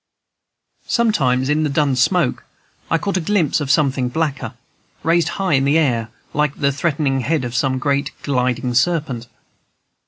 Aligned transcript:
Sometimes 0.87 1.47
in 1.47 1.61
the 1.61 1.69
dun 1.69 1.95
smoke 1.95 2.43
I 2.89 2.97
caught 2.97 3.17
a 3.17 3.21
glimpse 3.21 3.61
of 3.61 3.69
something 3.69 4.09
blacker, 4.09 4.55
raised 5.03 5.27
high 5.37 5.53
in 5.53 5.63
the 5.63 5.77
air 5.77 6.09
like 6.33 6.55
the 6.55 6.71
threatening 6.71 7.19
head 7.19 7.43
of 7.45 7.53
some 7.53 7.77
great 7.77 8.09
gliding 8.23 8.73
serpent. 8.73 9.27